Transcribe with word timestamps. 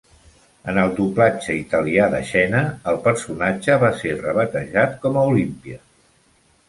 En 0.71 0.77
el 0.83 0.93
doblatge 0.99 1.57
italià 1.57 2.07
de 2.15 2.21
Xena, 2.31 2.61
el 2.93 2.99
personatge 3.05 3.77
va 3.87 3.93
ser 4.01 4.17
rebatejat 4.25 4.97
com 5.05 5.21
a 5.23 5.29
"Olimpia". 5.35 5.79